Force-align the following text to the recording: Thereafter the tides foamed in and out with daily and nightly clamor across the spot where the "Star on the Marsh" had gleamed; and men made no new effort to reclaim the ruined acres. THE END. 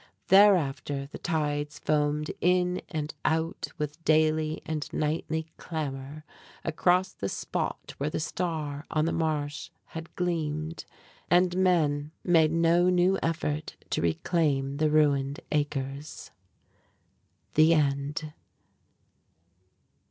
Thereafter 0.29 1.05
the 1.11 1.19
tides 1.19 1.77
foamed 1.77 2.31
in 2.41 2.81
and 2.89 3.13
out 3.23 3.67
with 3.77 4.03
daily 4.03 4.59
and 4.65 4.91
nightly 4.91 5.51
clamor 5.57 6.25
across 6.63 7.11
the 7.11 7.29
spot 7.29 7.93
where 7.99 8.09
the 8.09 8.19
"Star 8.19 8.87
on 8.89 9.05
the 9.05 9.11
Marsh" 9.11 9.69
had 9.89 10.15
gleamed; 10.15 10.85
and 11.29 11.55
men 11.55 12.13
made 12.23 12.51
no 12.51 12.89
new 12.89 13.19
effort 13.21 13.75
to 13.91 14.01
reclaim 14.01 14.77
the 14.77 14.89
ruined 14.89 15.39
acres. 15.51 16.31
THE 17.53 17.75
END. 17.75 18.33